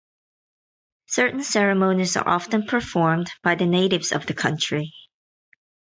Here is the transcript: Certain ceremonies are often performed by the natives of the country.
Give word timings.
Certain 1.05 1.43
ceremonies 1.43 2.17
are 2.17 2.27
often 2.27 2.65
performed 2.65 3.27
by 3.43 3.53
the 3.53 3.67
natives 3.67 4.11
of 4.11 4.25
the 4.25 4.33
country. 4.33 4.95